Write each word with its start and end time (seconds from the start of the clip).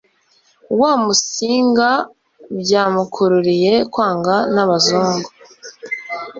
wa 0.79 0.93
musinga 1.03 1.89
byamukururiye 2.61 3.73
kwangwa 3.91 4.35
nabazugu 4.53 5.29